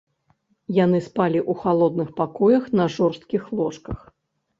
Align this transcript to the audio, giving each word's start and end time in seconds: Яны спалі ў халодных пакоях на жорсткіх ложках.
Яны 0.83 1.01
спалі 1.07 1.37
ў 1.41 1.63
халодных 1.65 2.09
пакоях 2.21 2.63
на 2.79 2.85
жорсткіх 2.95 3.43
ложках. 3.61 3.99